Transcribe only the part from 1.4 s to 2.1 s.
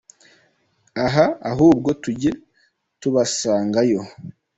ahubwo